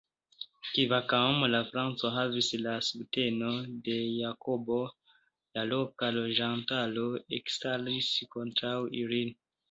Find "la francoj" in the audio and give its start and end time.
1.55-2.09